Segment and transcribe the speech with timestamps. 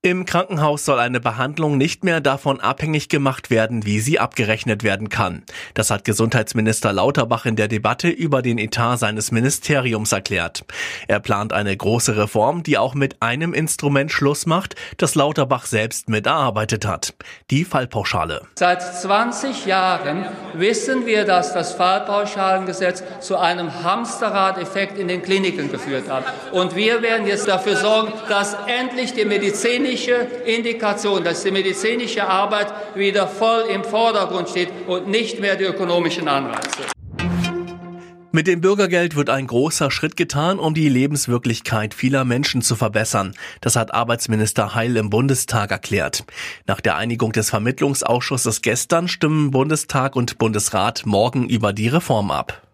[0.00, 5.08] Im Krankenhaus soll eine Behandlung nicht mehr davon abhängig gemacht werden, wie sie abgerechnet werden
[5.08, 5.42] kann.
[5.74, 10.64] Das hat Gesundheitsminister Lauterbach in der Debatte über den Etat seines Ministeriums erklärt.
[11.08, 16.08] Er plant eine große Reform, die auch mit einem Instrument Schluss macht, das Lauterbach selbst
[16.08, 17.14] mit erarbeitet hat.
[17.50, 18.42] Die Fallpauschale.
[18.54, 26.08] Seit 20 Jahren wissen wir, dass das Fallpauschalengesetz zu einem Hamsterrad-Effekt in den Kliniken geführt
[26.08, 26.22] hat.
[26.52, 32.26] Und wir werden jetzt dafür sorgen, dass endlich die Medizin medizinische Indikation, dass die medizinische
[32.26, 36.84] Arbeit wieder voll im Vordergrund steht und nicht mehr die ökonomischen Anreize.
[38.30, 43.34] Mit dem Bürgergeld wird ein großer Schritt getan, um die Lebenswirklichkeit vieler Menschen zu verbessern.
[43.62, 46.24] Das hat Arbeitsminister Heil im Bundestag erklärt.
[46.66, 52.67] Nach der Einigung des Vermittlungsausschusses gestern stimmen Bundestag und Bundesrat morgen über die Reform ab.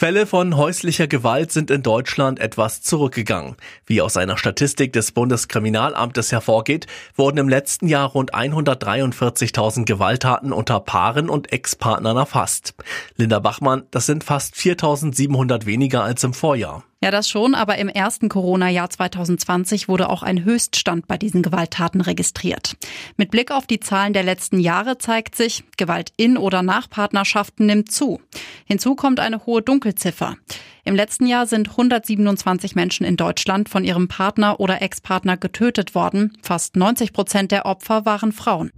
[0.00, 3.56] Fälle von häuslicher Gewalt sind in Deutschland etwas zurückgegangen.
[3.84, 10.80] Wie aus einer Statistik des Bundeskriminalamtes hervorgeht, wurden im letzten Jahr rund 143.000 Gewalttaten unter
[10.80, 12.72] Paaren und Ex-Partnern erfasst.
[13.16, 16.82] Linda Bachmann, das sind fast 4.700 weniger als im Vorjahr.
[17.02, 22.02] Ja, das schon, aber im ersten Corona-Jahr 2020 wurde auch ein Höchststand bei diesen Gewalttaten
[22.02, 22.76] registriert.
[23.16, 27.64] Mit Blick auf die Zahlen der letzten Jahre zeigt sich, Gewalt in oder nach Partnerschaften
[27.64, 28.20] nimmt zu.
[28.66, 30.36] Hinzu kommt eine hohe Dunkelziffer.
[30.84, 36.36] Im letzten Jahr sind 127 Menschen in Deutschland von ihrem Partner oder Ex-Partner getötet worden.
[36.42, 38.72] Fast 90 Prozent der Opfer waren Frauen.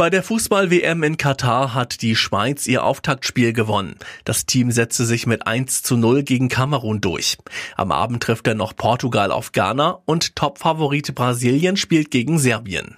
[0.00, 3.96] Bei der Fußball-WM in Katar hat die Schweiz ihr Auftaktspiel gewonnen.
[4.24, 7.36] Das Team setzte sich mit 1 zu 0 gegen Kamerun durch.
[7.76, 12.96] Am Abend trifft er noch Portugal auf Ghana und Topfavorit Brasilien spielt gegen Serbien.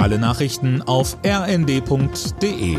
[0.00, 2.78] Alle Nachrichten auf rnd.de